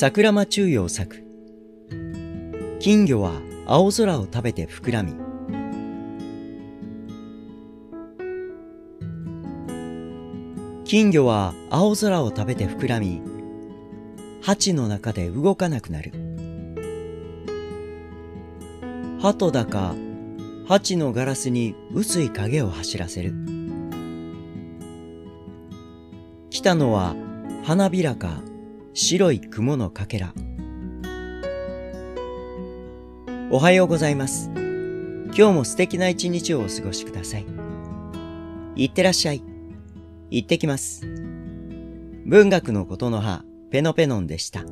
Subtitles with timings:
[0.00, 1.24] 桜間中陽作。
[2.78, 3.32] 金魚は
[3.66, 5.12] 青空を食べて膨らみ
[10.84, 13.20] 金魚は青空を食べて膨らみ
[14.40, 16.12] 鉢の中で動かなくなる。
[19.20, 19.96] 鳩だか
[20.68, 23.34] 鉢のガラスに薄い影を走らせる。
[26.50, 27.16] 来たのは
[27.64, 28.42] 花びらか
[28.94, 30.32] 白い雲のかけら。
[33.50, 34.50] おはようございます。
[34.54, 37.46] 今日も素敵な一日をお過ごしください。
[38.76, 39.42] いってらっしゃい。
[40.30, 41.06] 行ってきます。
[42.26, 44.64] 文学のことの葉ペノペノンでした。